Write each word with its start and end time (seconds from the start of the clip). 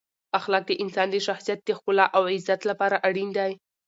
اخلاق 0.39 0.63
د 0.67 0.71
انسان 0.83 1.07
د 1.11 1.15
شخصیت 1.27 1.59
د 1.63 1.69
ښکلا 1.77 2.05
او 2.17 2.23
عزت 2.33 2.61
لپاره 2.69 2.95
اړین 3.07 3.29
دی. 3.37 3.51